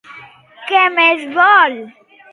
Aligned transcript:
Què 0.71 0.81
més 0.95 1.23
es 1.27 1.37
vol? 1.37 1.77